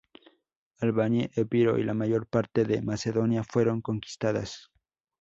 [0.79, 4.71] Albania, Epiro y la mayor parte de Macedonia fueron conquistadas.